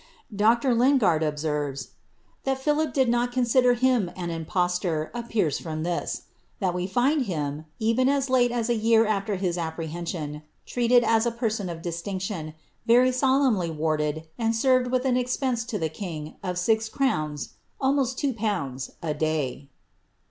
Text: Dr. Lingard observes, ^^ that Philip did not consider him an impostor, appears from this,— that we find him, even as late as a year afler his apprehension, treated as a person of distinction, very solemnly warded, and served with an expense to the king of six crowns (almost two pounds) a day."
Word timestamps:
Dr. 0.35 0.73
Lingard 0.73 1.21
observes, 1.21 1.85
^^ 1.85 1.89
that 2.43 2.57
Philip 2.57 2.91
did 2.91 3.07
not 3.07 3.31
consider 3.31 3.75
him 3.75 4.09
an 4.15 4.31
impostor, 4.31 5.11
appears 5.13 5.59
from 5.59 5.83
this,— 5.83 6.23
that 6.59 6.73
we 6.73 6.87
find 6.87 7.27
him, 7.27 7.65
even 7.77 8.09
as 8.09 8.27
late 8.27 8.51
as 8.51 8.67
a 8.67 8.73
year 8.73 9.05
afler 9.05 9.37
his 9.37 9.59
apprehension, 9.59 10.41
treated 10.65 11.03
as 11.03 11.27
a 11.27 11.31
person 11.31 11.69
of 11.69 11.83
distinction, 11.83 12.55
very 12.87 13.11
solemnly 13.11 13.69
warded, 13.69 14.23
and 14.39 14.55
served 14.55 14.89
with 14.89 15.05
an 15.05 15.17
expense 15.17 15.63
to 15.65 15.77
the 15.77 15.87
king 15.87 16.33
of 16.41 16.57
six 16.57 16.89
crowns 16.89 17.49
(almost 17.79 18.17
two 18.17 18.33
pounds) 18.33 18.89
a 19.03 19.13
day." 19.13 19.69